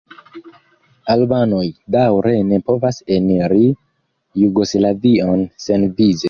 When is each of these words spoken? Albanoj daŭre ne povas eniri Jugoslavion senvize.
Albanoj 1.15 1.67
daŭre 1.95 2.33
ne 2.53 2.59
povas 2.71 2.99
eniri 3.17 3.69
Jugoslavion 4.47 5.47
senvize. 5.69 6.19